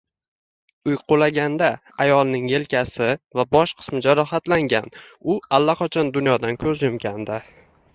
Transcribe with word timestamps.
Uy 0.91 0.95
qulaganda 1.11 1.67
ayolning 2.05 2.49
yelkasi 2.53 3.11
va 3.41 3.47
bosh 3.59 3.77
qismi 3.83 4.03
jarohatlangan, 4.09 4.93
u 5.35 5.41
allaqachon 5.61 6.15
dunyodan 6.19 6.63
koʻz 6.67 6.89
yumgandi 6.91 7.45